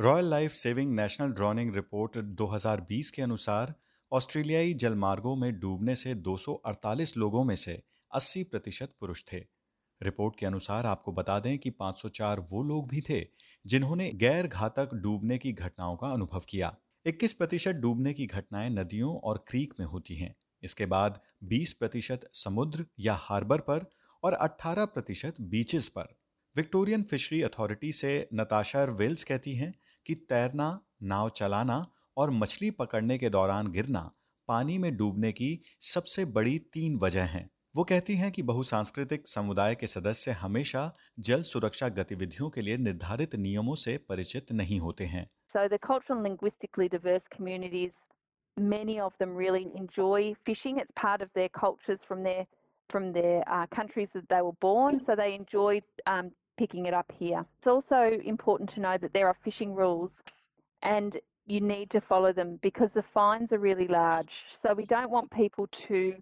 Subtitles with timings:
[0.00, 3.74] Royal Life Saving National Drowning Report 2020 के अनुसार,
[4.12, 9.36] ऑस्ट्रेलियाई जलमार्गों में डूबने से 248 लोगों में से 80 प्रतिशत पुरुष थे।
[10.02, 13.26] रिपोर्ट के अनुसार आपको बता दें कि 504 वो लोग भी थे
[13.66, 16.76] जिन्होंने गैर घातक डूबने की घटनाओं का अनुभव किया।
[17.06, 22.30] 21 प्रतिशत डूबने की घटनाएँ नदियों और क्रीक में होती हैं। इसके बाद 20 प्रतिशत
[22.34, 23.90] समुद्र या हार्बर पर
[24.22, 26.16] और 18 प्रतिशत बीचेस पर।
[26.56, 29.74] विक्टोरियन फिशरी अथॉरिटी से नताशा वेल्स कहती हैं
[30.10, 30.68] कि तैरना
[31.02, 34.10] नाव चलाना और मछली पकड़ने के दौरान गिरना
[34.48, 35.50] पानी में डूबने की
[35.94, 40.82] सबसे बड़ी तीन वजह हैं वो कहती हैं कि बहुसांस्कृतिक समुदाय के सदस्य हमेशा
[41.28, 46.18] जल सुरक्षा गतिविधियों के लिए निर्धारित नियमों से परिचित नहीं होते हैं So the cultural
[46.18, 47.92] and linguistically diverse communities,
[48.56, 50.82] many of them really enjoy fishing.
[50.82, 52.44] It's part of their cultures from their
[52.90, 57.12] from their uh, countries that they were born, so they enjoy um, picking it up
[57.18, 57.44] here.
[57.58, 60.10] It's also important to know that there are fishing rules,
[60.82, 64.32] and you need to follow them because the fines are really large.
[64.62, 66.14] So we don't want people to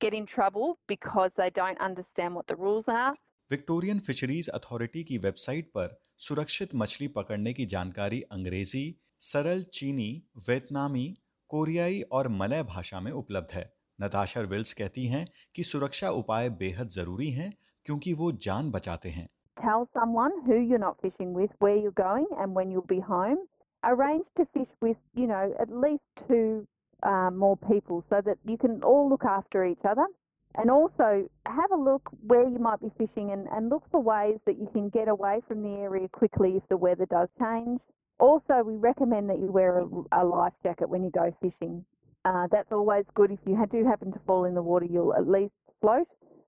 [0.00, 3.14] get in trouble because they don't understand what the rules are.
[3.50, 8.84] Victorian Fisheries Authority की website पर सुरक्षित मछली पकड़ने की जानकारी अंग्रेज़ी
[9.20, 10.10] सरल चीनी
[10.48, 11.06] वियतनामी
[11.50, 13.64] कोरियाई और मलय भाषा में उपलब्ध है
[13.98, 17.52] नताशा विल्स कहती हैं कि सुरक्षा उपाय बेहद ज़रूरी हैं
[17.86, 19.28] क्योंकि वो जान बचाते हैं
[19.66, 23.38] Tell someone who you're not fishing with, where you're going, and when you'll be home.
[23.82, 26.64] Arrange to fish with, you know, at least two
[27.02, 30.06] uh, more people so that you can all look after each other.
[30.54, 34.38] And also have a look where you might be fishing and, and look for ways
[34.46, 37.80] that you can get away from the area quickly if the weather does change.
[38.20, 41.84] Also, we recommend that you wear a, a life jacket when you go fishing.
[42.24, 43.32] Uh, that's always good.
[43.32, 46.06] If you do happen to fall in the water, you'll at least float.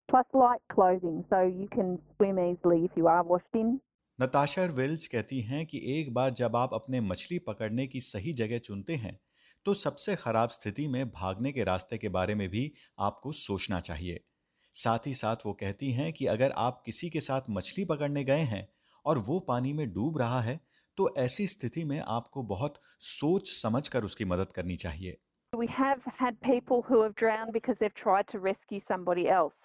[0.08, 3.78] Plus light clothing so you can swim easily if you are washed in.
[4.18, 8.58] Natasha Wills कहती हैं कि एक बार जब आप अपने मछली पकड़ने की सही जगह
[8.58, 9.18] चुनते हैं
[9.66, 14.20] तो सबसे खराब स्थिति में भागने के रास्ते के बारे में भी आपको सोचना चाहिए
[14.74, 18.48] साथ ही साथ वो कहती हैं कि अगर आप किसी के साथ मछली पकड़ने गए
[18.54, 18.66] हैं
[19.06, 20.58] और वो पानी में डूब रहा है
[20.98, 22.80] तो ऐसी स्थिति में आपको बहुत
[23.10, 25.18] सोच समझ कर उसकी मदद करनी चाहिए
[25.52, 29.57] We have had people who have drowned because they've tried to rescue somebody else.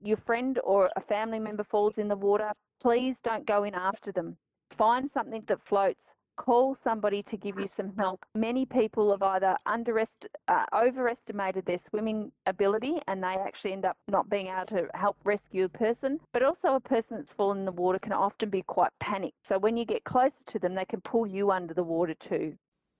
[0.00, 2.50] Your friend or a family member falls in the water,
[2.82, 4.36] please don't go in after them.
[4.76, 6.00] Find something that floats.
[6.36, 8.24] Call somebody to give you some help.
[8.34, 13.96] Many people have either underest- uh, overestimated their swimming ability and they actually end up
[14.06, 16.20] not being able to help rescue a person.
[16.32, 19.48] But also, a person that's fallen in the water can often be quite panicked.
[19.48, 22.56] So, when you get closer to them, they can pull you under the water too.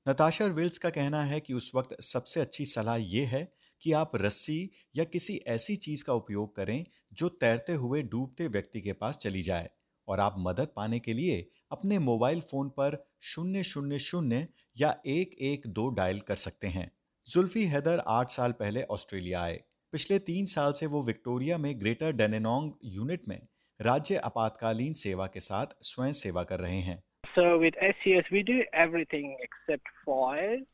[0.09, 3.43] Natasha Wills का कहना है कि उस वक्त सबसे अच्छी सलाह ये है
[3.84, 8.82] कि आप रस्सी या किसी ऐसी चीज़ का उपयोग करें जो तैरते हुए डूबते व्यक्ति
[8.82, 9.70] के पास चली जाए।
[10.08, 14.48] और आप मदद पाने के लिए अपने मोबाइल फ़ोन पर शून्य शून्य शून्य
[14.80, 16.92] या एक एक दो डायल कर सकते हैं।
[17.28, 22.12] जुल्फी हैदर आठ साल पहले ऑस्ट्रेलिया आए। पिछले तीन साल से वो विक्टोरिया में ग्रेटर
[22.12, 23.48] डेनेनोंग यूनिट में
[23.82, 27.04] राज्य आपातकालीन सेवा के साथ स्वयं सेवा कर रहे हैं।
[27.40, 30.66] So with SCS, we do everything except fires.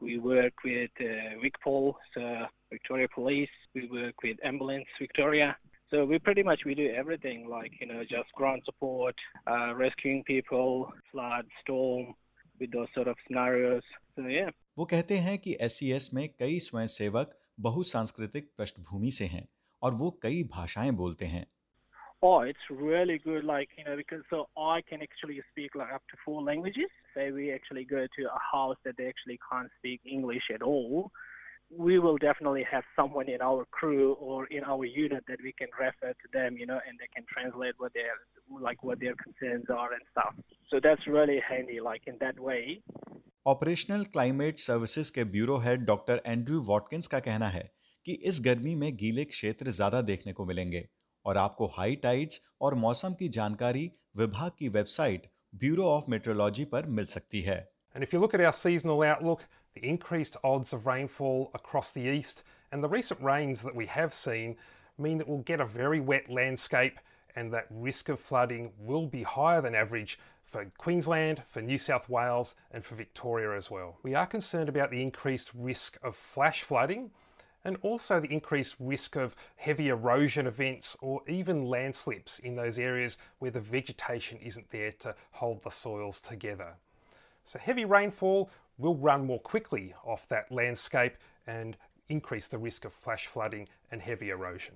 [0.00, 3.48] We work with uh, VicPol, so Victoria Police.
[3.74, 5.56] We work with Ambulance Victoria.
[5.90, 9.14] So we pretty much we do everything like you know just ground support,
[9.46, 12.14] uh, rescuing people, flood, storm,
[12.60, 13.82] with those sort of scenarios.
[14.16, 14.50] So yeah.
[14.78, 19.48] वो कहते हैं कि S में कई स्वयंसेवक बहुसांस्कृतिक पृष्ठभूमि से हैं
[19.82, 21.46] और वो कई भाषाएं बोलते हैं
[22.22, 23.44] Oh, it's really good.
[23.44, 26.90] Like you know, because so I can actually speak like up to four languages.
[27.14, 31.10] Say we actually go to a house that they actually can't speak English at all.
[31.68, 35.68] We will definitely have someone in our crew or in our unit that we can
[35.78, 38.14] refer to them, you know, and they can translate what their
[38.66, 40.34] like what their concerns are and stuff.
[40.70, 41.80] So that's really handy.
[41.80, 42.82] Like in that way,
[43.46, 47.70] operational climate services के bureau head doctor Andrew Watkins का कहना है
[48.06, 50.84] कि इस गर्मी में गीले क्षेत्र ज्यादा देखने को मिलेंगे
[51.26, 55.26] और आपको हाई टाइड्स और मौसम की जानकारी विभाग की वेबसाइट
[55.64, 57.64] ब्यूरो ऑफ मेट्रोलॉजी पर मिल सकती है
[57.96, 59.44] And if you look at our seasonal outlook,
[59.76, 64.12] the increased odds of rainfall across the east and the recent rains that we have
[64.16, 64.56] seen
[65.06, 66.98] mean that we'll get a very wet landscape
[67.34, 72.08] and that risk of flooding will be higher than average for Queensland, for New South
[72.08, 73.98] Wales, and for Victoria as well.
[74.02, 77.10] We are concerned about the increased risk of flash flooding
[77.64, 83.18] and also the increased risk of heavy erosion events or even landslips in those areas
[83.40, 86.74] where the vegetation isn't there to hold the soils together.
[87.44, 91.16] So, heavy rainfall will run more quickly off that landscape
[91.46, 91.76] and
[92.08, 94.74] increase the risk of flash flooding and heavy erosion.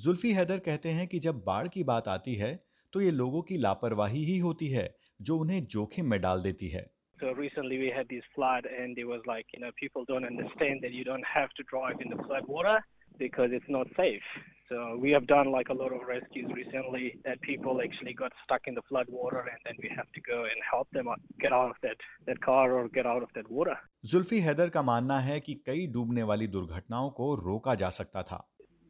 [0.00, 2.58] Zulfi Haider कहते हैं कि जब बाढ़ की बात आती है
[2.92, 4.88] तो ये लोगों की लापरवाही ही होती है
[5.22, 9.04] जो उन्हें जोखिम में डाल देती है So recently we had this flood and it
[9.04, 12.22] was like, you know, people don't understand that you don't have to drive in the
[12.24, 12.78] flood water
[13.18, 14.22] because it's not safe.
[14.70, 18.62] So we have done like a lot of rescues recently that people actually got stuck
[18.68, 21.08] in the flood water and then we have to go and help them
[21.40, 23.76] get out of that, that car or get out of that water.
[24.12, 28.40] Zulfi Haider का मानना है कि कई डूबने वाली दुर्घटनाओं को रोका जा सकता था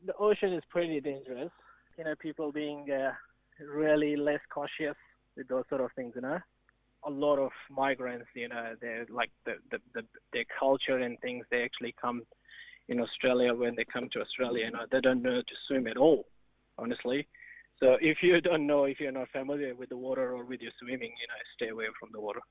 [0.07, 1.51] The ocean is pretty dangerous.
[1.99, 3.13] You know, people being uh,
[3.81, 4.97] really less cautious
[5.37, 6.39] with those sort of things, you know.
[7.06, 10.02] A lot of migrants, you know, they're like the, the, the
[10.34, 12.24] their culture and things, they actually come
[12.88, 15.98] in Australia when they come to Australia, you know, they don't know to swim at
[15.98, 16.26] all,
[16.78, 17.28] honestly.
[17.80, 20.72] So if you don't know, if you're not familiar with the water or with your
[20.80, 22.42] swimming, you know, stay away from the water.